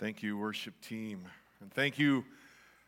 [0.00, 1.24] Thank you, worship team.
[1.60, 2.24] And thank you,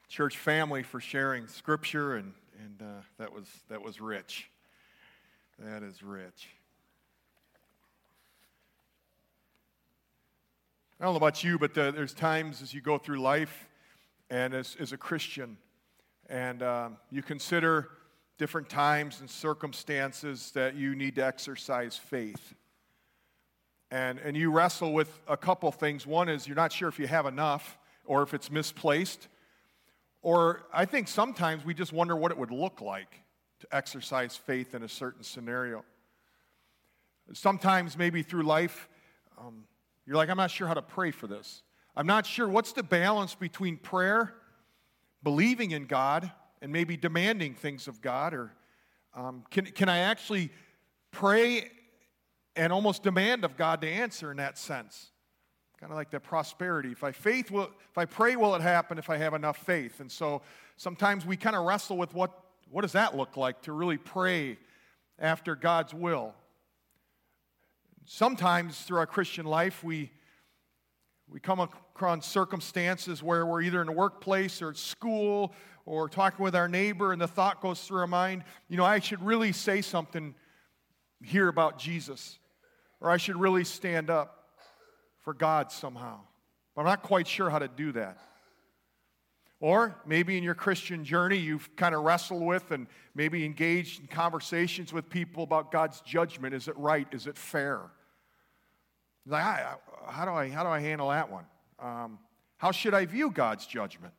[0.09, 2.17] church family, for sharing scripture.
[2.17, 4.51] And, and uh, that, was, that was rich.
[5.61, 6.49] That is rich.
[10.99, 13.69] I don't know about you, but uh, there's times as you go through life
[14.29, 15.59] and as, as a Christian,
[16.29, 17.89] and um, you consider
[18.37, 22.55] different times and circumstances that you need to exercise faith.
[23.91, 26.07] And, and you wrestle with a couple things.
[26.07, 29.29] One is you're not sure if you have enough or if it's misplaced.
[30.23, 33.23] Or I think sometimes we just wonder what it would look like
[33.61, 35.85] to exercise faith in a certain scenario.
[37.33, 38.89] Sometimes, maybe through life,
[39.39, 39.65] um,
[40.07, 41.63] you're like, I'm not sure how to pray for this.
[41.97, 44.35] I'm not sure what's the balance between prayer,
[45.23, 46.31] believing in God,
[46.63, 48.53] and maybe demanding things of God, or
[49.15, 50.51] um, can, can I actually
[51.11, 51.71] pray
[52.57, 55.11] and almost demand of God to answer in that sense?
[55.79, 56.91] Kind of like that prosperity.
[56.91, 58.99] If I faith will, if I pray, will it happen?
[58.99, 60.43] If I have enough faith, and so
[60.77, 62.33] sometimes we kind of wrestle with what
[62.71, 64.59] what does that look like to really pray
[65.19, 66.35] after God's will.
[68.07, 70.11] Sometimes through our Christian life, we
[71.29, 75.53] we come across circumstances where we're either in the workplace or at school
[75.85, 78.99] or talking with our neighbor, and the thought goes through our mind, you know, I
[78.99, 80.35] should really say something
[81.23, 82.39] here about Jesus,
[83.01, 84.45] or I should really stand up
[85.23, 86.21] for God somehow.
[86.75, 88.19] But I'm not quite sure how to do that.
[89.59, 94.07] Or maybe in your Christian journey, you've kind of wrestled with and maybe engaged in
[94.07, 96.55] conversations with people about God's judgment.
[96.55, 97.09] Is it right?
[97.13, 97.81] Is it fair?
[99.27, 99.43] Like,
[100.07, 101.47] how do I, how do I handle that one?
[101.79, 102.19] Um,
[102.59, 104.13] how should I view God's judgment?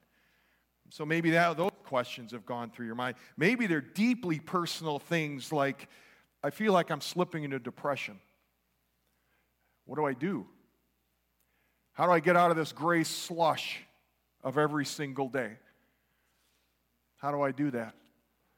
[0.90, 3.16] So maybe that, those questions have gone through your mind.
[3.38, 5.88] Maybe they're deeply personal things like,
[6.44, 8.20] I feel like I'm slipping into depression.
[9.88, 10.46] What do I do?
[11.94, 13.80] How do I get out of this gray slush
[14.44, 15.54] of every single day?
[17.16, 17.96] How do I do that?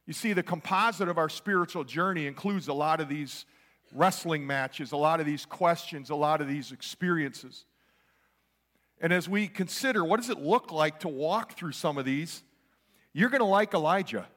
[0.06, 3.46] You see, the composite of our spiritual journey includes a lot of these
[3.94, 7.66] wrestling matches, a lot of these questions, a lot of these experiences.
[9.00, 12.44] And as we consider what does it look like to walk through some of these,
[13.14, 14.28] you're going to like Elijah.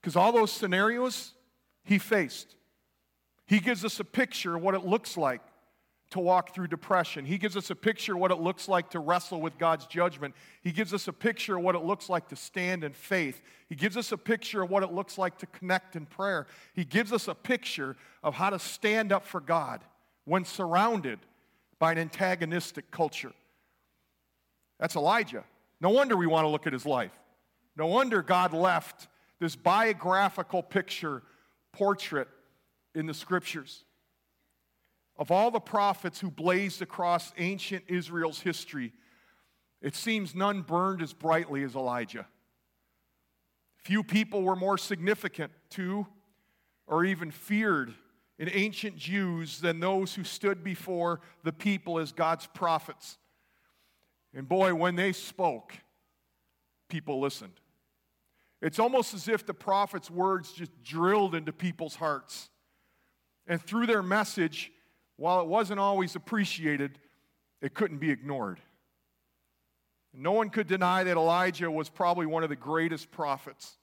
[0.00, 1.32] Because all those scenarios
[1.84, 2.54] he faced.
[3.52, 5.42] He gives us a picture of what it looks like
[6.08, 7.26] to walk through depression.
[7.26, 10.34] He gives us a picture of what it looks like to wrestle with God's judgment.
[10.62, 13.42] He gives us a picture of what it looks like to stand in faith.
[13.68, 16.46] He gives us a picture of what it looks like to connect in prayer.
[16.72, 19.84] He gives us a picture of how to stand up for God
[20.24, 21.18] when surrounded
[21.78, 23.34] by an antagonistic culture.
[24.80, 25.44] That's Elijah.
[25.78, 27.12] No wonder we want to look at his life.
[27.76, 29.08] No wonder God left
[29.40, 31.22] this biographical picture,
[31.74, 32.28] portrait
[32.94, 33.84] in the scriptures.
[35.16, 38.92] Of all the prophets who blazed across ancient Israel's history,
[39.80, 42.26] it seems none burned as brightly as Elijah.
[43.76, 46.06] Few people were more significant to
[46.86, 47.94] or even feared
[48.38, 53.18] in ancient Jews than those who stood before the people as God's prophets.
[54.34, 55.74] And boy, when they spoke,
[56.88, 57.54] people listened.
[58.60, 62.48] It's almost as if the prophet's words just drilled into people's hearts.
[63.46, 64.72] And through their message,
[65.16, 66.98] while it wasn't always appreciated,
[67.60, 68.60] it couldn't be ignored.
[70.14, 73.76] No one could deny that Elijah was probably one of the greatest prophets.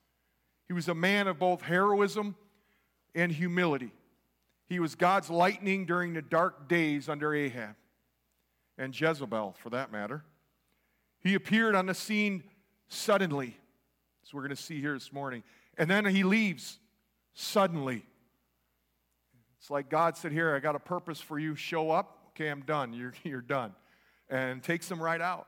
[0.68, 2.36] He was a man of both heroism
[3.16, 3.92] and humility.
[4.68, 7.76] He was God's lightning during the dark days under Ahab
[8.78, 10.24] and Jezebel, for that matter.
[11.22, 12.44] He appeared on the scene
[12.88, 13.58] suddenly,
[14.24, 15.44] as we're going to see here this morning.
[15.78, 16.80] And then he leaves
[17.34, 18.06] suddenly.
[19.60, 21.56] It's like God said, Here, I got a purpose for you.
[21.56, 22.18] Show up.
[22.30, 22.94] Okay, I'm done.
[22.94, 23.74] You're, you're done.
[24.30, 25.48] And takes them right out.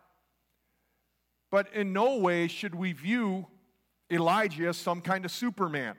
[1.49, 3.47] But in no way should we view
[4.09, 5.95] Elijah as some kind of Superman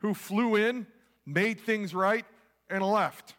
[0.00, 0.86] who flew in,
[1.26, 2.24] made things right,
[2.70, 3.34] and left.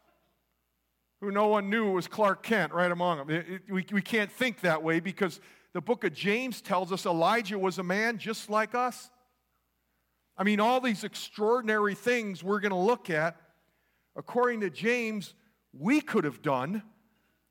[1.21, 3.29] Who no one knew was Clark Kent right among them.
[3.29, 5.39] It, it, we, we can't think that way because
[5.73, 9.09] the book of James tells us Elijah was a man just like us.
[10.37, 13.35] I mean, all these extraordinary things we're going to look at
[14.19, 15.33] according to James,
[15.71, 16.83] we could have done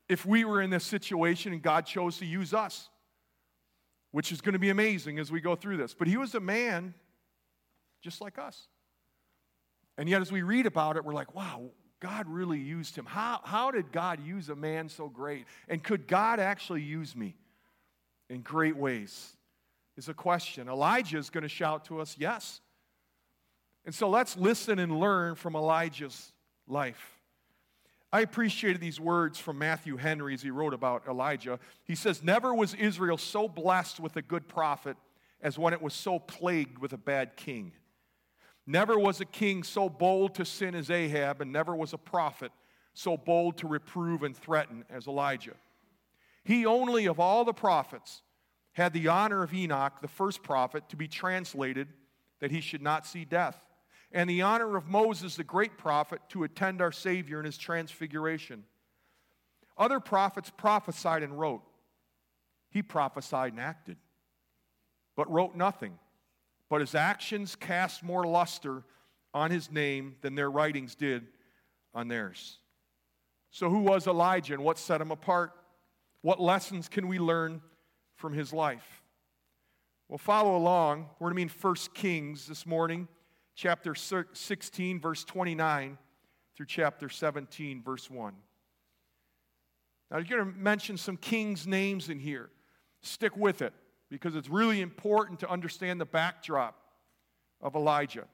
[0.07, 2.89] if we were in this situation and God chose to use us,
[4.11, 5.95] which is going to be amazing as we go through this.
[5.95, 6.93] But he was a man
[8.03, 8.67] just like us.
[9.97, 13.05] And yet, as we read about it, we're like, wow, God really used him.
[13.05, 15.45] How, how did God use a man so great?
[15.67, 17.35] And could God actually use me
[18.29, 19.35] in great ways?
[19.97, 20.69] Is a question.
[20.69, 22.61] Elijah is going to shout to us, yes.
[23.85, 26.31] And so let's listen and learn from Elijah's
[26.69, 27.19] life.
[28.11, 31.59] I appreciated these words from Matthew Henry as he wrote about Elijah.
[31.83, 34.97] He says, Never was Israel so blessed with a good prophet
[35.41, 37.71] as when it was so plagued with a bad king.
[38.65, 42.51] Never was a king so bold to sin as Ahab, and never was a prophet
[42.93, 45.55] so bold to reprove and threaten as Elijah.
[46.43, 48.21] He only, of all the prophets,
[48.73, 51.87] had the honor of Enoch, the first prophet, to be translated
[52.39, 53.59] that he should not see death
[54.11, 58.63] and the honor of Moses, the great prophet, to attend our Savior in his transfiguration.
[59.77, 61.61] Other prophets prophesied and wrote.
[62.69, 63.97] He prophesied and acted,
[65.15, 65.97] but wrote nothing.
[66.69, 68.83] But his actions cast more luster
[69.33, 71.27] on his name than their writings did
[71.93, 72.59] on theirs.
[73.51, 75.51] So, who was Elijah and what set him apart?
[76.21, 77.61] What lessons can we learn
[78.15, 79.01] from his life?
[80.07, 81.09] Well, follow along.
[81.19, 83.07] We're going to be in 1 Kings this morning
[83.59, 85.97] chapter 16, verse 29
[86.55, 88.33] through chapter 17, verse 1.
[90.09, 92.51] Now, you're going to mention some kings' names in here.
[93.01, 93.73] Stick with it
[94.09, 96.79] because it's really important to understand the backdrop
[97.61, 98.25] of Elijah.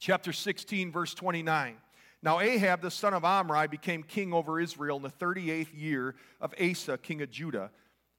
[0.00, 1.76] Chapter 16, verse 29.
[2.20, 6.52] Now, Ahab, the son of Omri, became king over Israel in the 38th year of
[6.60, 7.70] Asa, king of Judah.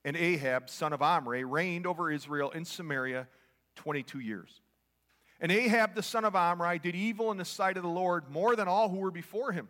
[0.05, 3.27] And Ahab, son of Omri, reigned over Israel in Samaria
[3.75, 4.61] 22 years.
[5.41, 8.55] And Ahab the son of Omri did evil in the sight of the Lord more
[8.55, 9.67] than all who were before him.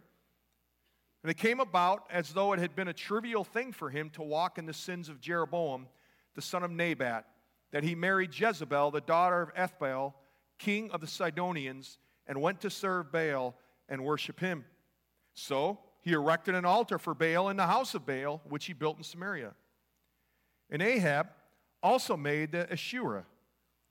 [1.24, 4.22] And it came about as though it had been a trivial thing for him to
[4.22, 5.88] walk in the sins of Jeroboam,
[6.36, 7.26] the son of Nebat,
[7.72, 10.14] that he married Jezebel, the daughter of Ethbaal,
[10.60, 13.56] king of the Sidonians, and went to serve Baal
[13.88, 14.66] and worship him.
[15.34, 18.98] So he erected an altar for Baal in the house of Baal, which he built
[18.98, 19.54] in Samaria.
[20.70, 21.28] And Ahab
[21.82, 23.26] also made the Asherah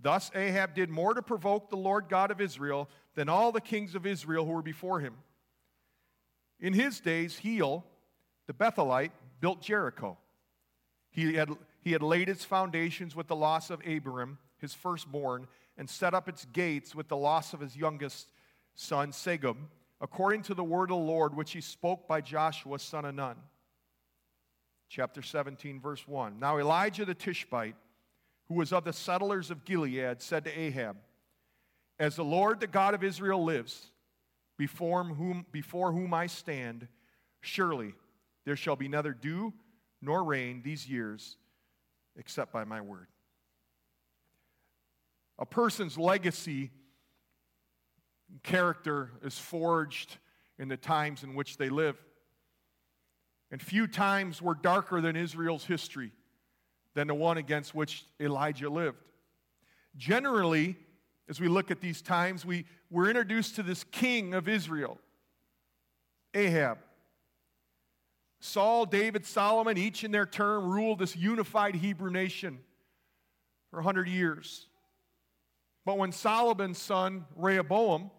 [0.02, 3.94] Thus Ahab did more to provoke the Lord God of Israel than all the kings
[3.94, 5.14] of Israel who were before him.
[6.58, 7.84] In his days, Hiel,
[8.46, 10.18] the Bethelite, built Jericho.
[11.10, 11.50] He had,
[11.82, 16.28] he had laid its foundations with the loss of Abiram, his firstborn, and set up
[16.28, 18.28] its gates with the loss of his youngest
[18.74, 19.56] son, Segub,
[20.00, 23.36] according to the word of the Lord which he spoke by Joshua, son of Nun.
[24.88, 26.38] Chapter 17, verse 1.
[26.38, 27.76] Now Elijah the Tishbite,
[28.50, 30.96] who was of the settlers of Gilead, said to Ahab,
[32.00, 33.92] As the Lord, the God of Israel, lives,
[34.58, 36.88] before whom, before whom I stand,
[37.40, 37.94] surely
[38.44, 39.54] there shall be neither dew
[40.02, 41.36] nor rain these years
[42.16, 43.06] except by my word.
[45.38, 46.72] A person's legacy
[48.42, 50.16] character is forged
[50.58, 51.96] in the times in which they live.
[53.52, 56.10] And few times were darker than Israel's history
[56.94, 58.98] than the one against which Elijah lived.
[59.96, 60.76] Generally,
[61.28, 64.98] as we look at these times, we, we're introduced to this king of Israel,
[66.34, 66.78] Ahab.
[68.40, 72.58] Saul, David, Solomon, each in their turn, ruled this unified Hebrew nation
[73.70, 74.66] for 100 years.
[75.84, 78.10] But when Solomon's son, Rehoboam,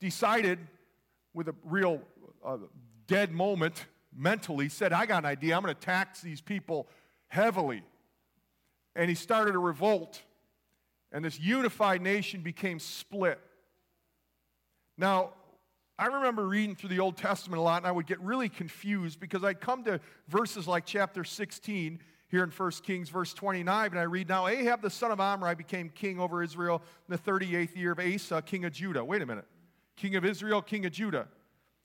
[0.00, 0.58] decided
[1.34, 2.02] with a real
[2.44, 2.58] uh,
[3.06, 5.56] dead moment mentally, said, I got an idea.
[5.56, 6.88] I'm going to tax these people
[7.28, 7.82] heavily.
[8.96, 10.20] And he started a revolt,
[11.12, 13.40] and this unified nation became split.
[14.96, 15.30] Now,
[15.98, 19.20] I remember reading through the Old Testament a lot, and I would get really confused
[19.20, 23.98] because I'd come to verses like chapter 16 here in 1 Kings, verse 29, and
[23.98, 27.74] I read, Now Ahab the son of Omri became king over Israel in the 38th
[27.74, 29.04] year of Asa, king of Judah.
[29.04, 29.46] Wait a minute.
[29.96, 31.26] King of Israel, king of Judah.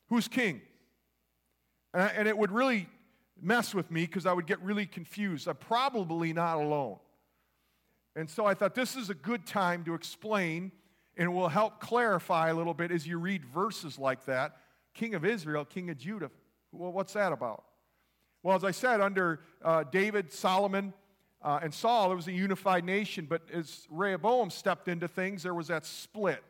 [0.09, 0.61] Who's king?
[1.93, 2.89] And it would really
[3.41, 5.47] mess with me because I would get really confused.
[5.47, 6.97] I'm probably not alone.
[8.15, 10.71] And so I thought this is a good time to explain
[11.15, 14.57] and it will help clarify a little bit as you read verses like that.
[14.93, 16.31] King of Israel, King of Judah.
[16.71, 17.63] Well, what's that about?
[18.41, 20.93] Well, as I said, under uh, David, Solomon,
[21.41, 25.53] uh, and Saul, it was a unified nation, but as Rehoboam stepped into things, there
[25.53, 26.43] was that split.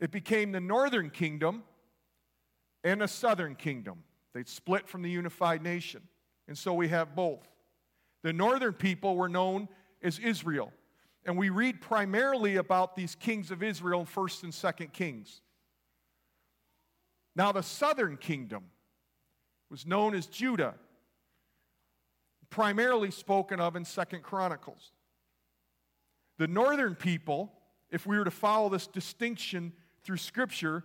[0.00, 1.64] It became the northern kingdom
[2.84, 4.04] and the southern kingdom.
[4.34, 6.02] They'd split from the unified nation.
[6.48, 7.46] And so we have both.
[8.22, 9.68] The northern people were known
[10.02, 10.72] as Israel.
[11.24, 15.40] And we read primarily about these kings of Israel in 1st and 2nd Kings.
[17.34, 18.64] Now, the southern kingdom
[19.70, 20.74] was known as Judah,
[22.50, 24.92] primarily spoken of in 2nd Chronicles.
[26.38, 27.52] The northern people,
[27.90, 29.72] if we were to follow this distinction
[30.02, 30.84] through Scripture,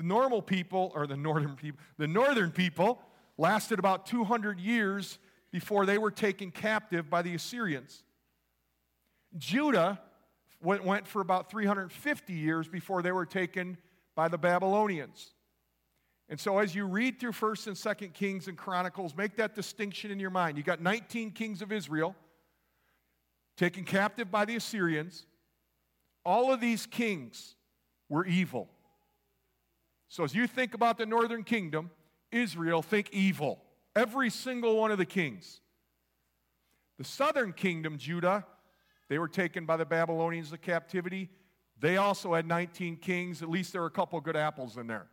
[0.00, 3.02] the normal people, or the northern people, the northern people
[3.36, 5.18] lasted about 200 years
[5.52, 8.02] before they were taken captive by the Assyrians.
[9.36, 10.00] Judah
[10.62, 13.76] went, for about 350 years before they were taken
[14.14, 15.34] by the Babylonians.
[16.30, 20.10] And so as you read through 1st and 2nd Kings and Chronicles, make that distinction
[20.10, 20.56] in your mind.
[20.56, 22.16] You got 19 kings of Israel
[23.58, 25.26] taken captive by the Assyrians.
[26.24, 27.54] All of these kings
[28.08, 28.70] were evil.
[30.10, 31.90] So as you think about the northern kingdom,
[32.32, 33.62] Israel, think evil.
[33.94, 35.60] Every single one of the kings.
[36.98, 38.44] The southern kingdom, Judah,
[39.08, 41.30] they were taken by the Babylonians to captivity.
[41.78, 43.40] They also had 19 kings.
[43.40, 45.06] At least there were a couple good apples in there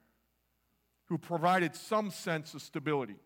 [1.06, 3.18] who provided some sense of stability.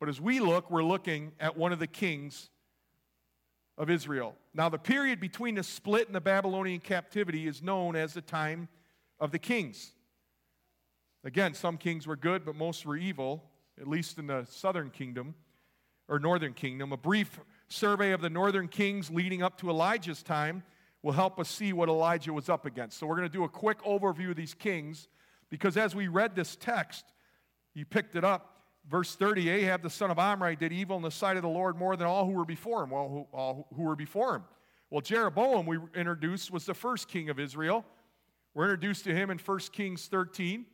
[0.00, 2.50] But as we look, we're looking at one of the kings
[3.78, 4.34] of Israel.
[4.54, 8.68] Now, the period between the split and the Babylonian captivity is known as the time
[9.20, 9.92] of the kings.
[11.24, 13.44] Again, some kings were good, but most were evil,
[13.78, 15.34] at least in the southern kingdom
[16.08, 16.92] or northern kingdom.
[16.92, 20.62] A brief survey of the northern kings leading up to Elijah's time
[21.02, 22.98] will help us see what Elijah was up against.
[22.98, 25.08] So, we're going to do a quick overview of these kings
[25.50, 27.04] because as we read this text,
[27.74, 28.56] you picked it up.
[28.88, 31.76] Verse 30 Ahab, the son of Omri, did evil in the sight of the Lord
[31.76, 32.90] more than all who were before him.
[32.90, 34.44] Well, who, all who were before him?
[34.88, 37.84] Well, Jeroboam, we introduced, was the first king of Israel.
[38.54, 40.64] We're introduced to him in 1 Kings 13.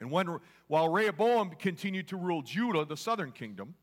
[0.00, 3.74] And when, while Rehoboam continued to rule Judah, the southern kingdom,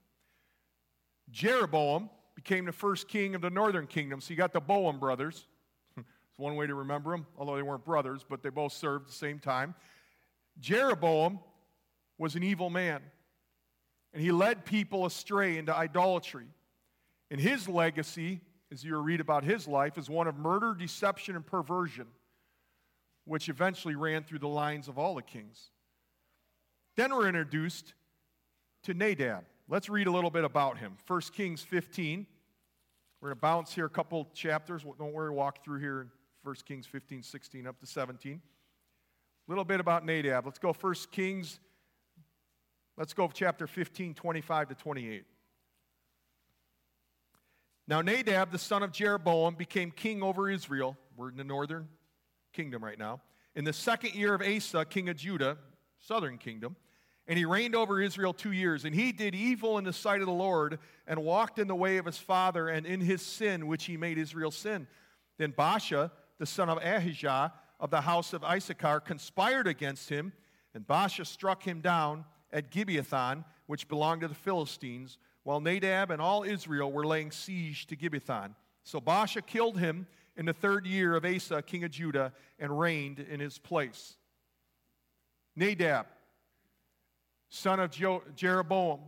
[1.32, 4.22] Jeroboam became the first king of the northern kingdom.
[4.22, 5.48] So you got the Boam brothers.
[5.98, 9.08] it's one way to remember them, although they weren't brothers, but they both served at
[9.08, 9.74] the same time.
[10.60, 11.40] Jeroboam
[12.18, 13.02] was an evil man,
[14.14, 16.46] and he led people astray into idolatry.
[17.32, 18.42] And his legacy,
[18.72, 22.08] as you read about his life, is one of murder, deception, and perversion,
[23.26, 25.71] which eventually ran through the lines of all the kings.
[26.96, 27.94] Then we're introduced
[28.84, 29.46] to Nadab.
[29.70, 30.98] Let's read a little bit about him.
[31.08, 32.26] 1 Kings 15.
[33.22, 34.84] We're going to bounce here a couple chapters.
[34.84, 36.08] Don't worry, walk through here
[36.44, 38.42] 1 Kings 15, 16, up to 17.
[39.48, 40.46] A little bit about Nadab.
[40.46, 41.60] Let's go 1 Kings.
[42.98, 45.24] Let's go chapter 15, 25 to 28.
[47.88, 50.98] Now, Nadab, the son of Jeroboam, became king over Israel.
[51.16, 51.88] We're in the northern
[52.54, 53.22] kingdom right now.
[53.56, 55.58] In the second year of Asa, king of Judah,
[56.02, 56.76] southern kingdom,
[57.28, 58.84] and he reigned over Israel two years.
[58.84, 61.98] And he did evil in the sight of the Lord and walked in the way
[61.98, 64.88] of his father and in his sin, which he made Israel sin.
[65.38, 70.34] Then Baasha, the son of Ahijah, of the house of Issachar conspired against him,
[70.74, 76.22] and Baasha struck him down at Gibbethon, which belonged to the Philistines, while Nadab and
[76.22, 78.56] all Israel were laying siege to Gibbethon.
[78.84, 83.20] So Baasha killed him in the third year of Asa, king of Judah, and reigned
[83.20, 84.18] in his place.
[85.56, 86.08] Nadab,
[87.50, 87.92] son of
[88.36, 89.00] Jeroboam,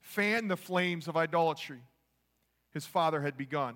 [0.00, 1.80] fanned the flames of idolatry
[2.76, 3.74] his father had begun.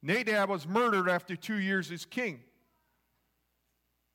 [0.00, 2.40] Nadab was murdered after two years as king.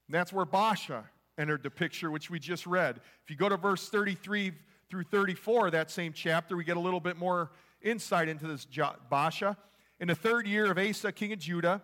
[0.07, 1.03] And that's where Baasha
[1.37, 3.01] entered the picture, which we just read.
[3.23, 4.53] If you go to verse 33
[4.89, 9.57] through 34, that same chapter, we get a little bit more insight into this Baasha.
[9.99, 11.81] In the third year of Asa, king of Judah,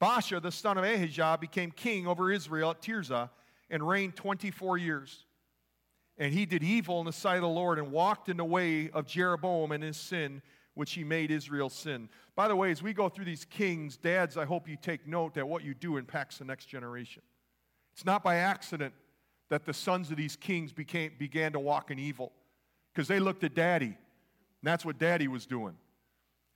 [0.00, 3.28] Baasha, the son of Ahijah, became king over Israel at Tirzah
[3.72, 5.24] and reigned 24 years.
[6.18, 8.90] And he did evil in the sight of the Lord and walked in the way
[8.90, 10.42] of Jeroboam and his sin,
[10.74, 12.08] which he made Israel sin.
[12.36, 15.34] By the way, as we go through these kings, dads, I hope you take note
[15.34, 17.22] that what you do impacts the next generation.
[17.94, 18.94] It's not by accident
[19.48, 22.32] that the sons of these kings became, began to walk in evil,
[22.92, 23.86] because they looked at daddy.
[23.86, 23.94] And
[24.62, 25.74] that's what daddy was doing.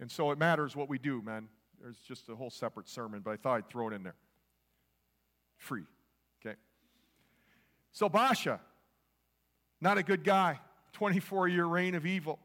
[0.00, 1.49] And so it matters what we do, man.
[1.80, 4.14] There's just a whole separate sermon, but I thought I'd throw it in there.
[5.56, 5.85] Free.
[7.97, 8.61] So Baasha,
[9.81, 10.61] not a good guy.
[10.93, 12.38] 24 year reign of evil.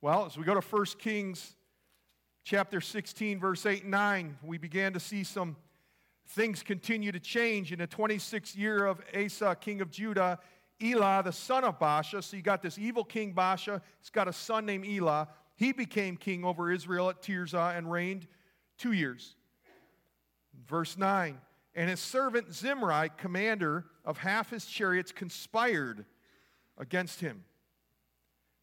[0.00, 1.54] Well, as we go to 1 Kings
[2.42, 5.54] chapter 16, verse 8 and 9, we began to see some
[6.30, 7.70] things continue to change.
[7.70, 10.40] In the 26th year of Asa, king of Judah,
[10.82, 14.32] Elah, the son of Baasha, so you got this evil king Baasha, he's got a
[14.32, 15.28] son named Elah.
[15.54, 18.26] He became king over Israel at Tirzah and reigned
[18.76, 19.36] two years.
[20.66, 21.38] Verse 9,
[21.74, 26.04] and his servant Zimri, commander of half his chariots, conspired
[26.78, 27.44] against him.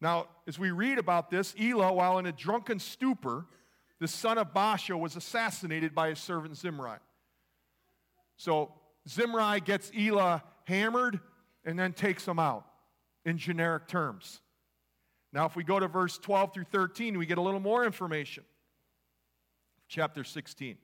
[0.00, 3.46] Now, as we read about this, Elah, while in a drunken stupor,
[3.98, 6.98] the son of Baasha was assassinated by his servant Zimri.
[8.36, 8.72] So
[9.08, 11.20] Zimri gets Elah hammered
[11.64, 12.64] and then takes him out
[13.24, 14.40] in generic terms.
[15.32, 18.44] Now, if we go to verse 12 through 13, we get a little more information.
[19.88, 20.76] Chapter 16.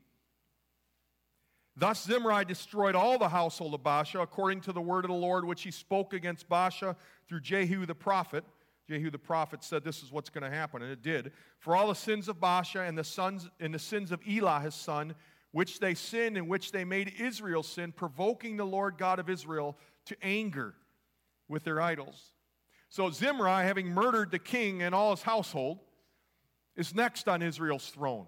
[1.76, 5.44] Thus Zimri destroyed all the household of Baasha according to the word of the Lord
[5.44, 6.96] which he spoke against Baasha
[7.28, 8.44] through Jehu the prophet.
[8.88, 11.32] Jehu the prophet said this is what's going to happen, and it did.
[11.58, 14.74] For all the sins of Baasha and the sons and the sins of Elah his
[14.74, 15.14] son,
[15.52, 19.76] which they sinned and which they made Israel sin, provoking the Lord God of Israel
[20.06, 20.74] to anger
[21.46, 22.32] with their idols.
[22.88, 25.80] So Zimri, having murdered the king and all his household,
[26.74, 28.26] is next on Israel's throne.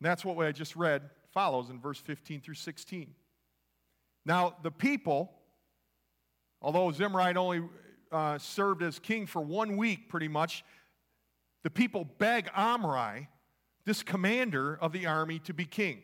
[0.00, 3.14] And that's what I just read follows in verse 15 through 16.
[4.24, 5.32] Now, the people,
[6.60, 7.62] although Zimri only
[8.10, 10.64] uh, served as king for one week pretty much,
[11.64, 13.28] the people beg Omri,
[13.84, 16.02] this commander of the army, to be king.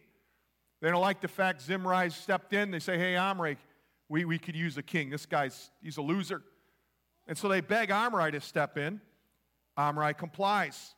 [0.80, 2.70] They don't like the fact Zimri stepped in.
[2.70, 3.56] They say, hey, Omri,
[4.08, 5.10] we, we could use a king.
[5.10, 6.42] This guy's, he's a loser.
[7.26, 9.00] And so they beg Omri to step in.
[9.76, 10.94] Omri complies.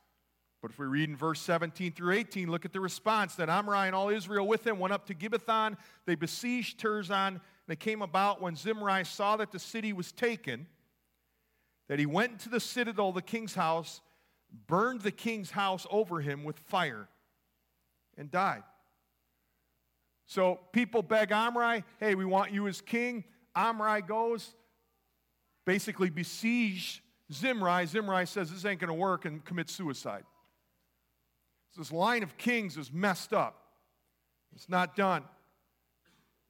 [0.66, 3.36] But if we read in verse 17 through 18, look at the response.
[3.36, 5.76] that Omri and all Israel with him went up to Gibbethon.
[6.06, 7.40] They besieged Tirzah.
[7.68, 10.66] They came about when Zimri saw that the city was taken,
[11.86, 14.00] that he went into the citadel the king's house,
[14.66, 17.06] burned the king's house over him with fire,
[18.18, 18.64] and died.
[20.26, 23.22] So people beg Omri, hey, we want you as king.
[23.54, 24.52] Omri goes,
[25.64, 27.86] basically besiege Zimri.
[27.86, 30.24] Zimri says this ain't going to work and commits suicide.
[31.76, 33.62] This line of kings is messed up.
[34.54, 35.24] It's not done.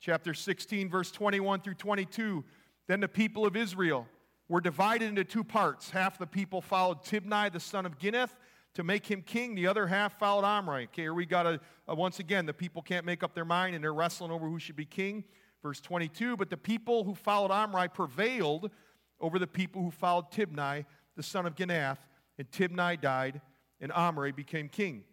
[0.01, 2.45] Chapter 16, verse 21 through 22.
[2.87, 4.07] Then the people of Israel
[4.49, 5.91] were divided into two parts.
[5.91, 8.31] Half the people followed Tibni, the son of Ginath,
[8.75, 9.55] to make him king.
[9.55, 10.85] The other half followed Omri.
[10.85, 13.75] Okay, here we got a, a, once again, the people can't make up their mind
[13.75, 15.25] and they're wrestling over who should be king.
[15.63, 18.71] Verse 22 But the people who followed Omri prevailed
[19.19, 20.85] over the people who followed Tibni,
[21.17, 21.99] the son of Ginath,
[22.39, 23.41] and Tibni died,
[23.81, 25.05] and Omri became king.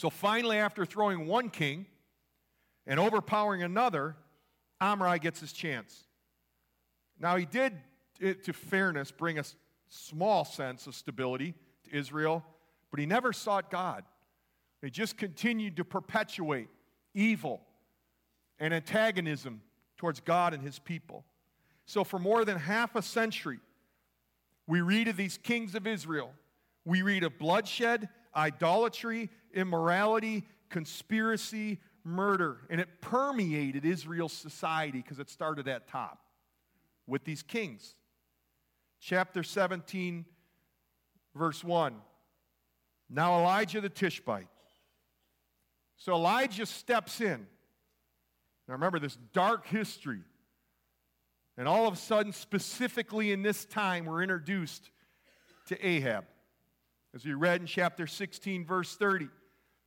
[0.00, 1.84] So finally, after throwing one king
[2.86, 4.16] and overpowering another,
[4.80, 6.06] Omri gets his chance.
[7.18, 7.74] Now, he did,
[8.18, 9.44] to fairness, bring a
[9.90, 11.52] small sense of stability
[11.84, 12.42] to Israel,
[12.90, 14.04] but he never sought God.
[14.80, 16.68] He just continued to perpetuate
[17.12, 17.60] evil
[18.58, 19.60] and antagonism
[19.98, 21.26] towards God and his people.
[21.84, 23.58] So, for more than half a century,
[24.66, 26.32] we read of these kings of Israel.
[26.86, 32.58] We read of bloodshed, idolatry, immorality, conspiracy, murder.
[32.70, 36.20] And it permeated Israel's society because it started at top
[37.06, 37.94] with these kings.
[39.00, 40.24] Chapter 17,
[41.34, 41.94] verse 1.
[43.08, 44.48] Now Elijah the Tishbite.
[45.96, 47.46] So Elijah steps in.
[48.68, 50.20] Now remember this dark history.
[51.58, 54.90] And all of a sudden, specifically in this time, we're introduced
[55.66, 56.24] to Ahab.
[57.14, 59.28] As we read in chapter 16, verse 30.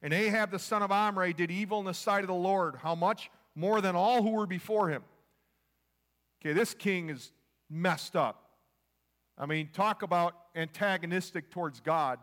[0.03, 2.75] And Ahab the son of Omri did evil in the sight of the Lord.
[2.75, 3.31] How much?
[3.55, 5.01] More than all who were before him.
[6.41, 7.31] Okay, this king is
[7.69, 8.49] messed up.
[9.37, 12.19] I mean, talk about antagonistic towards God.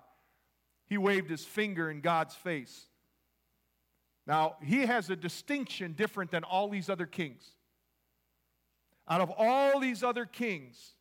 [0.87, 2.87] He waved his finger in God's face.
[4.27, 7.43] Now, he has a distinction different than all these other kings.
[9.09, 10.95] Out of all these other kings,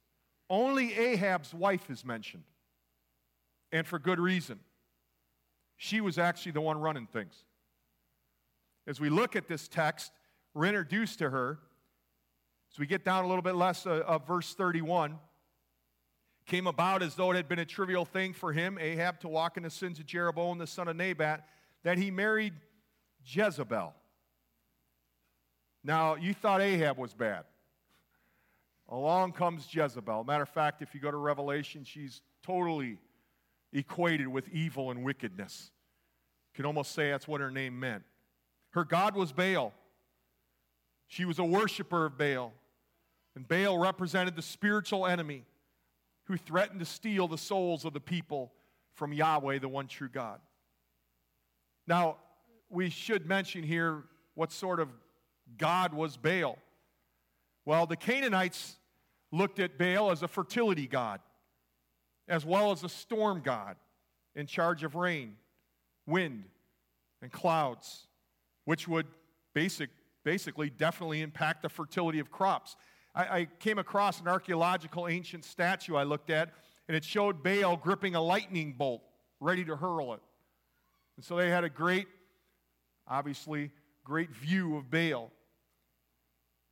[0.49, 2.43] only Ahab's wife is mentioned.
[3.71, 4.59] And for good reason.
[5.81, 7.45] She was actually the one running things.
[8.85, 10.11] As we look at this text,
[10.53, 11.57] we're introduced to her.
[12.73, 15.17] As we get down a little bit less of, of verse 31,
[16.45, 19.55] came about as though it had been a trivial thing for him, Ahab, to walk
[19.55, 21.47] in the sins of Jeroboam, the son of Nebat,
[21.83, 22.55] that he married
[23.23, 23.93] Jezebel.
[25.81, 27.45] Now, you thought Ahab was bad.
[28.89, 30.25] Along comes Jezebel.
[30.25, 32.97] Matter of fact, if you go to Revelation, she's totally
[33.73, 35.71] equated with evil and wickedness.
[36.53, 38.03] You can almost say that's what her name meant.
[38.71, 39.73] Her God was Baal.
[41.07, 42.53] She was a worshiper of Baal.
[43.35, 45.45] And Baal represented the spiritual enemy
[46.25, 48.51] who threatened to steal the souls of the people
[48.93, 50.39] from Yahweh, the one true God.
[51.87, 52.17] Now,
[52.69, 54.03] we should mention here
[54.35, 54.89] what sort of
[55.57, 56.57] God was Baal.
[57.65, 58.77] Well, the Canaanites
[59.31, 61.19] looked at Baal as a fertility god,
[62.29, 63.75] as well as a storm god
[64.35, 65.35] in charge of rain,
[66.05, 66.45] wind,
[67.21, 68.07] and clouds,
[68.65, 69.07] which would
[69.53, 69.89] basic,
[70.23, 72.77] basically definitely impact the fertility of crops.
[73.15, 76.51] I, I came across an archaeological ancient statue I looked at,
[76.87, 79.01] and it showed Baal gripping a lightning bolt,
[79.39, 80.21] ready to hurl it.
[81.17, 82.07] And so they had a great,
[83.07, 83.71] obviously,
[84.05, 85.31] great view of Baal.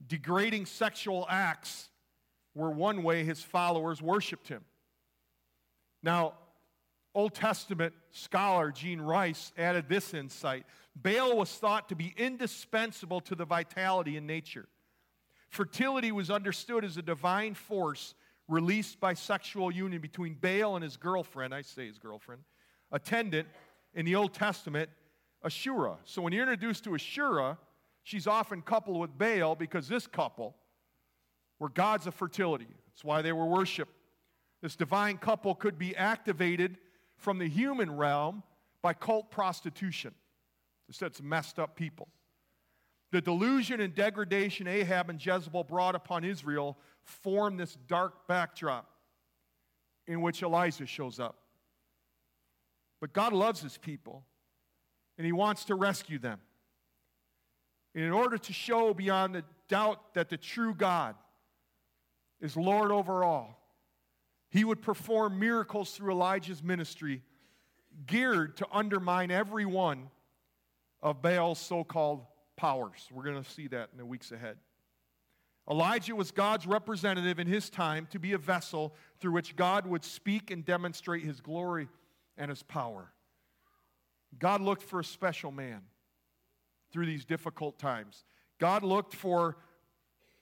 [0.05, 1.89] Degrading sexual acts
[2.53, 4.63] were one way his followers worshiped him.
[6.07, 6.35] Now,
[7.13, 10.65] Old Testament scholar Gene Rice added this insight
[10.95, 14.69] Baal was thought to be indispensable to the vitality in nature.
[15.49, 18.15] Fertility was understood as a divine force
[18.47, 22.41] released by sexual union between Baal and his girlfriend, I say his girlfriend,
[22.89, 23.49] attendant
[23.93, 24.89] in the Old Testament,
[25.43, 25.97] Asherah.
[26.05, 27.57] So when you're introduced to Asherah,
[28.03, 30.55] she's often coupled with Baal because this couple
[31.59, 32.69] were gods of fertility.
[32.87, 33.91] That's why they were worshiped.
[34.61, 36.77] This divine couple could be activated
[37.17, 38.43] from the human realm
[38.81, 40.13] by cult prostitution.
[40.99, 42.07] That's messed up people.
[43.11, 48.89] The delusion and degradation Ahab and Jezebel brought upon Israel formed this dark backdrop
[50.07, 51.37] in which Elijah shows up.
[52.99, 54.23] But God loves his people,
[55.17, 56.39] and he wants to rescue them.
[57.93, 61.15] And in order to show beyond the doubt that the true God
[62.41, 63.56] is Lord over all,
[64.49, 67.21] he would perform miracles through Elijah's ministry
[68.05, 70.09] geared to undermine every one
[71.01, 73.07] of Baal's so called powers.
[73.11, 74.57] We're going to see that in the weeks ahead.
[75.69, 80.03] Elijah was God's representative in his time to be a vessel through which God would
[80.03, 81.89] speak and demonstrate his glory
[82.37, 83.11] and his power.
[84.39, 85.81] God looked for a special man
[86.91, 88.23] through these difficult times.
[88.59, 89.57] God looked for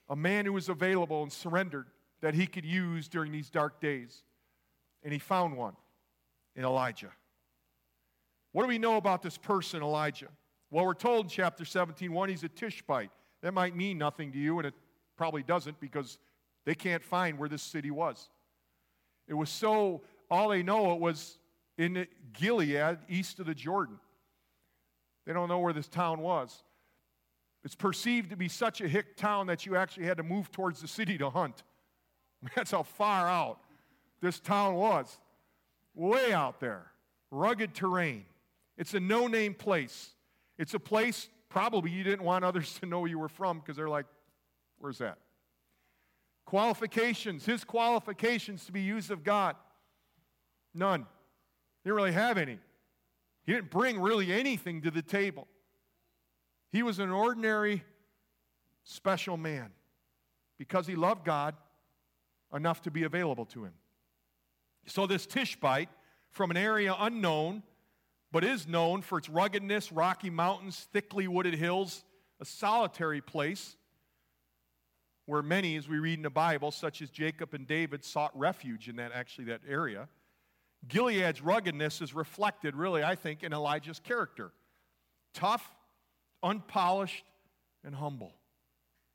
[0.08, 1.88] a man who was available and surrendered
[2.22, 4.24] that he could use during these dark days.
[5.04, 5.76] And he found one
[6.56, 7.12] in Elijah.
[8.52, 10.30] What do we know about this person, Elijah?
[10.72, 13.12] Well, we're told in chapter 17, 1, he's a Tishbite.
[13.42, 14.74] That might mean nothing to you, and it
[15.18, 16.18] probably doesn't because
[16.66, 18.30] they can't find where this city was.
[19.28, 21.38] It was so, all they know it was
[21.78, 24.00] in Gilead, east of the Jordan.
[25.26, 26.64] They don't know where this town was.
[27.64, 30.82] It's perceived to be such a hick town that you actually had to move towards
[30.82, 31.64] the city to hunt.
[32.56, 33.60] That's how far out
[34.22, 35.18] this town was.
[35.94, 36.92] Way out there.
[37.32, 38.26] Rugged terrain.
[38.78, 40.10] It's a no name place.
[40.58, 43.90] It's a place probably you didn't want others to know you were from because they're
[43.90, 44.06] like,
[44.80, 45.18] where's that?
[46.46, 49.56] Qualifications, his qualifications to be used of God.
[50.74, 51.02] None.
[51.02, 52.60] He didn't really have any.
[53.46, 55.48] He didn't bring really anything to the table.
[56.72, 57.84] He was an ordinary,
[58.84, 59.72] special man
[60.58, 61.56] because he loved God
[62.56, 63.74] enough to be available to him.
[64.88, 65.90] So, this Tishbite
[66.32, 67.64] from an area unknown
[68.32, 72.04] but is known for its ruggedness, rocky mountains, thickly wooded hills,
[72.42, 73.78] a solitary place
[75.26, 78.90] where many, as we read in the Bible, such as Jacob and David, sought refuge
[78.90, 80.10] in that actually that area.
[80.88, 84.52] Gilead's ruggedness is reflected, really, I think, in Elijah's character.
[85.34, 85.66] Tough,
[86.44, 87.24] unpolished,
[87.86, 88.34] and humble.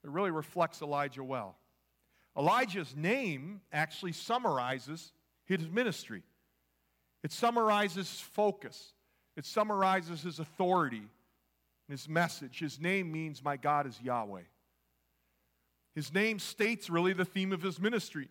[0.03, 1.57] It really reflects Elijah well.
[2.37, 5.13] Elijah's name actually summarizes
[5.45, 6.23] his ministry.
[7.23, 8.93] It summarizes focus.
[9.37, 11.03] It summarizes his authority,
[11.89, 12.59] his message.
[12.59, 14.43] His name means, My God is Yahweh.
[15.95, 18.29] His name states really the theme of his ministry.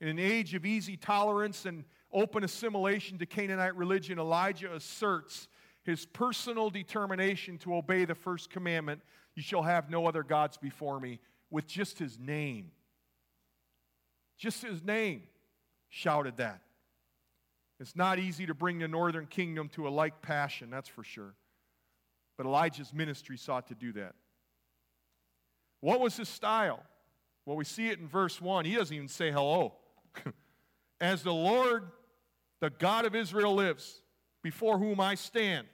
[0.00, 5.48] In an age of easy tolerance and open assimilation to Canaanite religion, Elijah asserts
[5.82, 9.00] his personal determination to obey the first commandment
[9.34, 11.20] You shall have no other gods before me,
[11.50, 12.70] with just his name.
[14.38, 15.22] Just his name
[15.88, 16.62] shouted that.
[17.78, 21.34] It's not easy to bring the northern kingdom to a like passion, that's for sure.
[22.36, 24.14] But Elijah's ministry sought to do that.
[25.80, 26.82] What was his style?
[27.46, 28.66] Well, we see it in verse 1.
[28.66, 29.74] He doesn't even say hello.
[31.00, 31.90] As the Lord,
[32.60, 34.02] the God of Israel, lives,
[34.42, 35.66] before whom I stand,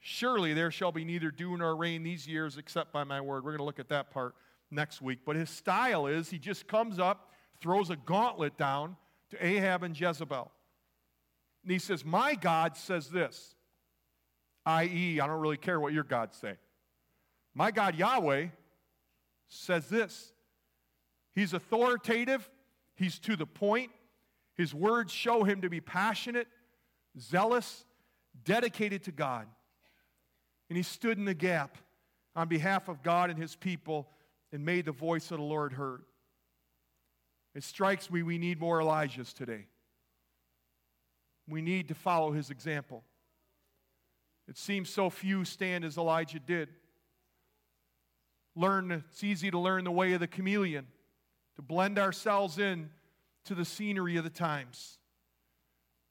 [0.00, 3.44] surely there shall be neither dew nor rain these years except by my word.
[3.44, 4.34] We're going to look at that part
[4.72, 5.20] next week.
[5.24, 7.30] But his style is he just comes up,
[7.60, 8.96] throws a gauntlet down
[9.30, 10.50] to Ahab and Jezebel.
[11.62, 13.54] And he says, My God says this,
[14.66, 16.54] i.e., I don't really care what your gods say.
[17.54, 18.46] My God, Yahweh,
[19.48, 20.32] says this.
[21.34, 22.48] He's authoritative,
[22.94, 23.90] he's to the point.
[24.54, 26.46] His words show him to be passionate,
[27.18, 27.86] zealous,
[28.44, 29.46] dedicated to God.
[30.68, 31.78] And he stood in the gap
[32.36, 34.08] on behalf of God and his people
[34.52, 36.02] and made the voice of the Lord heard.
[37.54, 39.66] It strikes me we need more Elijahs today.
[41.48, 43.04] We need to follow his example.
[44.48, 46.68] It seems so few stand as Elijah did.
[48.54, 50.86] Learn, it's easy to learn the way of the chameleon,
[51.56, 52.90] to blend ourselves in
[53.44, 54.98] to the scenery of the times.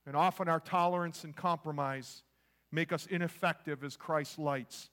[0.06, 2.24] And often our tolerance and compromise
[2.72, 4.90] make us ineffective as Christ's lights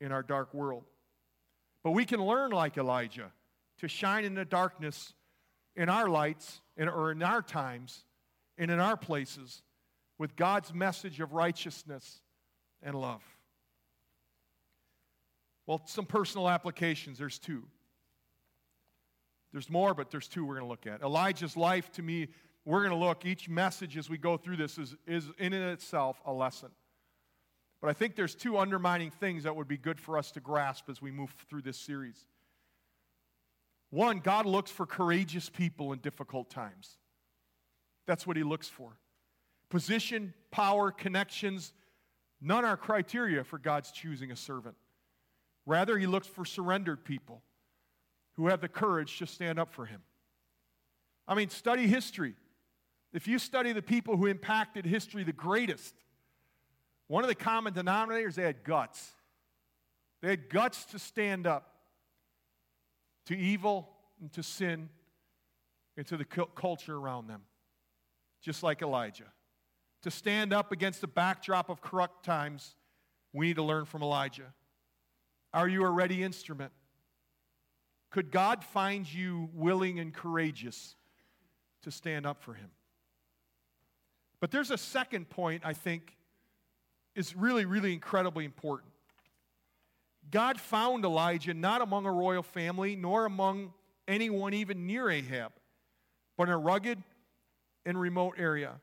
[0.00, 0.84] in our dark world.
[1.82, 3.32] But we can learn like Elijah
[3.78, 5.14] to shine in the darkness
[5.74, 8.04] in our lights in, or in our times
[8.58, 9.62] and in our places
[10.18, 12.20] with God's message of righteousness
[12.82, 13.22] and love.
[15.66, 17.18] Well, some personal applications.
[17.18, 17.62] There's two.
[19.52, 21.02] There's more, but there's two we're going to look at.
[21.02, 22.28] Elijah's life, to me,
[22.64, 25.70] we're going to look, each message as we go through this is, is in and
[25.70, 26.70] itself a lesson.
[27.82, 30.88] But I think there's two undermining things that would be good for us to grasp
[30.88, 32.26] as we move through this series.
[33.90, 36.96] One, God looks for courageous people in difficult times.
[38.06, 38.96] That's what He looks for.
[39.68, 41.72] Position, power, connections,
[42.40, 44.76] none are criteria for God's choosing a servant.
[45.66, 47.42] Rather, He looks for surrendered people
[48.34, 50.02] who have the courage to stand up for Him.
[51.26, 52.34] I mean, study history.
[53.12, 55.96] If you study the people who impacted history the greatest,
[57.12, 59.10] one of the common denominators, they had guts.
[60.22, 61.74] They had guts to stand up
[63.26, 64.88] to evil and to sin
[65.98, 67.42] and to the culture around them,
[68.40, 69.30] just like Elijah.
[70.04, 72.76] To stand up against the backdrop of corrupt times,
[73.34, 74.54] we need to learn from Elijah.
[75.52, 76.72] Are you a ready instrument?
[78.10, 80.96] Could God find you willing and courageous
[81.82, 82.70] to stand up for Him?
[84.40, 86.16] But there's a second point I think
[87.14, 88.92] is really, really incredibly important.
[90.30, 93.72] God found Elijah not among a royal family, nor among
[94.08, 95.52] anyone even near Ahab,
[96.36, 97.02] but in a rugged
[97.84, 98.80] and remote area,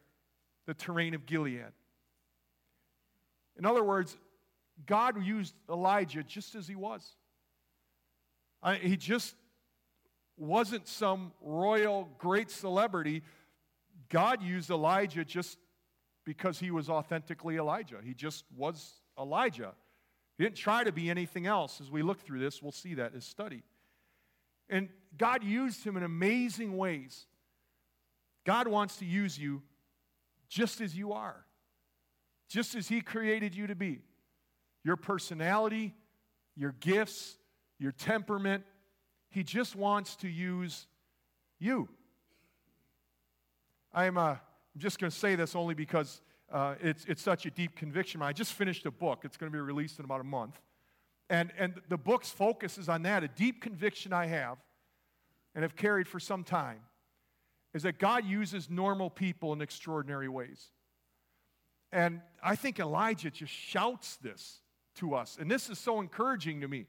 [0.66, 1.72] the terrain of Gilead.
[3.58, 4.18] In other words,
[4.86, 7.16] God used Elijah just as he was.
[8.62, 9.36] I, he just
[10.38, 13.24] wasn't some royal great celebrity.
[14.10, 15.58] God used Elijah just
[16.30, 17.96] because he was authentically Elijah.
[18.04, 19.72] He just was Elijah.
[20.38, 21.82] He didn't try to be anything else.
[21.82, 23.64] As we look through this, we'll see that as study.
[24.70, 27.26] And God used him in amazing ways.
[28.46, 29.64] God wants to use you
[30.50, 31.48] just as you are,
[32.48, 34.04] just as He created you to be.
[34.84, 35.96] Your personality,
[36.56, 37.40] your gifts,
[37.80, 38.66] your temperament,
[39.32, 40.86] He just wants to use
[41.58, 41.90] you.
[43.92, 44.38] I'm, I'm
[44.80, 48.22] just going to say this only because uh, it's, it's such a deep conviction.
[48.22, 49.22] I just finished a book.
[49.24, 50.60] It's going to be released in about a month.
[51.30, 53.24] And, and the book's focus is on that.
[53.24, 54.58] A deep conviction I have
[55.54, 56.80] and have carried for some time
[57.74, 60.70] is that God uses normal people in extraordinary ways.
[61.92, 64.62] And I think Elijah just shouts this
[64.96, 65.38] to us.
[65.40, 66.86] And this is so encouraging to me.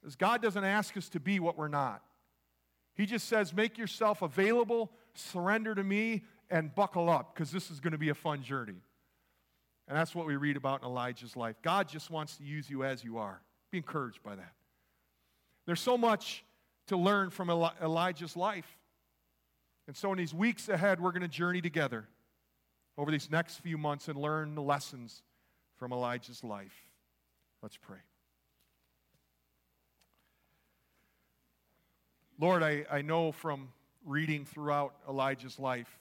[0.00, 2.02] Because God doesn't ask us to be what we're not.
[2.94, 6.22] He just says, make yourself available, surrender to me,
[6.54, 8.80] and buckle up because this is going to be a fun journey.
[9.88, 11.56] And that's what we read about in Elijah's life.
[11.62, 13.42] God just wants to use you as you are.
[13.72, 14.52] Be encouraged by that.
[15.66, 16.44] There's so much
[16.86, 18.68] to learn from Elijah's life.
[19.88, 22.06] And so, in these weeks ahead, we're going to journey together
[22.96, 25.22] over these next few months and learn the lessons
[25.76, 26.86] from Elijah's life.
[27.62, 27.98] Let's pray.
[32.38, 33.70] Lord, I, I know from
[34.06, 35.98] reading throughout Elijah's life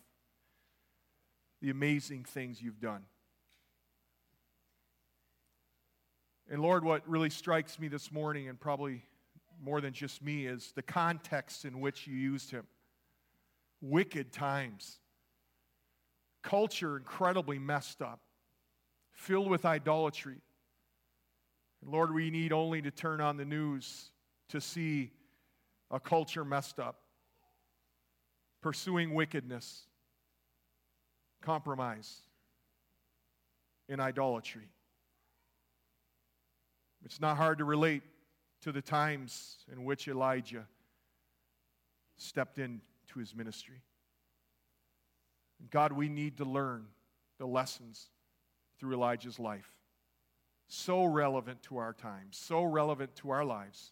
[1.64, 3.04] the amazing things you've done.
[6.52, 9.06] And Lord, what really strikes me this morning, and probably
[9.64, 12.68] more than just me, is the context in which you used him.
[13.80, 15.00] Wicked times,
[16.42, 18.20] culture incredibly messed up,
[19.14, 20.42] filled with idolatry.
[21.82, 24.12] And Lord, we need only to turn on the news
[24.50, 25.12] to see
[25.90, 27.00] a culture messed up,
[28.62, 29.88] pursuing wickedness
[31.44, 32.22] compromise,
[33.90, 34.70] in idolatry.
[37.06, 38.02] It's not hard to relate
[38.62, 40.66] to the times in which Elijah
[42.18, 43.82] stepped into his ministry.
[45.70, 46.86] God, we need to learn
[47.40, 48.10] the lessons
[48.80, 49.70] through Elijah's life.
[50.68, 53.92] So relevant to our times, so relevant to our lives.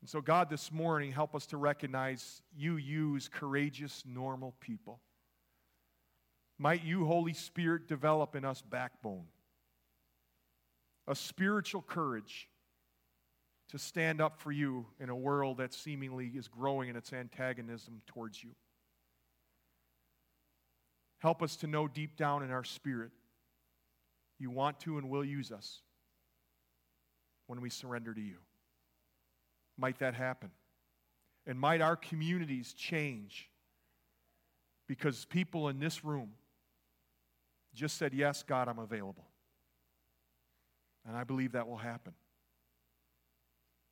[0.00, 5.00] And so, God, this morning, help us to recognize you use courageous, normal people.
[6.62, 9.24] Might you, Holy Spirit, develop in us backbone,
[11.08, 12.50] a spiritual courage
[13.70, 18.02] to stand up for you in a world that seemingly is growing in its antagonism
[18.06, 18.50] towards you.
[21.20, 23.10] Help us to know deep down in our spirit
[24.38, 25.80] you want to and will use us
[27.46, 28.36] when we surrender to you.
[29.78, 30.50] Might that happen?
[31.46, 33.48] And might our communities change
[34.86, 36.32] because people in this room
[37.74, 39.26] just said, Yes, God, I'm available.
[41.06, 42.12] And I believe that will happen.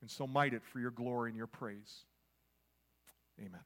[0.01, 2.05] And so might it for your glory and your praise.
[3.41, 3.61] Amen.